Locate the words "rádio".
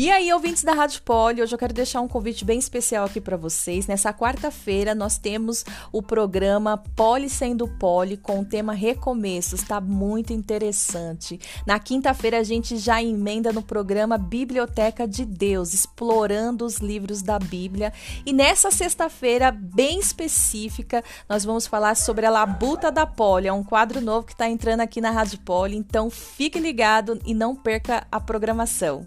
0.74-1.02, 25.10-25.40